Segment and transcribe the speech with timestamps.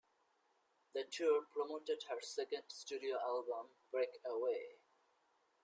[0.95, 4.77] The tour promoted her second studio album, "Breakaway".